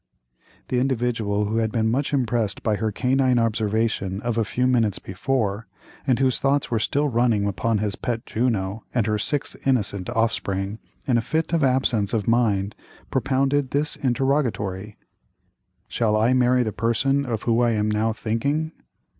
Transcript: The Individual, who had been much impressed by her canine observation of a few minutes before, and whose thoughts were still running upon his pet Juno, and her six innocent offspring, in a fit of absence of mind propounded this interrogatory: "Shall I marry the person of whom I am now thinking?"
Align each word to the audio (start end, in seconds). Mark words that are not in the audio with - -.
The 0.69 0.79
Individual, 0.79 1.45
who 1.45 1.57
had 1.57 1.71
been 1.71 1.91
much 1.91 2.11
impressed 2.11 2.63
by 2.63 2.77
her 2.77 2.91
canine 2.91 3.37
observation 3.37 4.19
of 4.21 4.35
a 4.35 4.43
few 4.43 4.65
minutes 4.65 4.97
before, 4.97 5.67
and 6.07 6.17
whose 6.17 6.39
thoughts 6.39 6.71
were 6.71 6.79
still 6.79 7.07
running 7.07 7.45
upon 7.45 7.77
his 7.77 7.95
pet 7.95 8.25
Juno, 8.25 8.83
and 8.95 9.05
her 9.05 9.19
six 9.19 9.55
innocent 9.63 10.09
offspring, 10.09 10.79
in 11.05 11.19
a 11.19 11.21
fit 11.21 11.53
of 11.53 11.63
absence 11.63 12.15
of 12.15 12.27
mind 12.27 12.73
propounded 13.11 13.69
this 13.69 13.95
interrogatory: 13.95 14.97
"Shall 15.87 16.17
I 16.17 16.33
marry 16.33 16.63
the 16.63 16.71
person 16.73 17.23
of 17.23 17.43
whom 17.43 17.61
I 17.61 17.73
am 17.73 17.87
now 17.91 18.11
thinking?" 18.11 18.71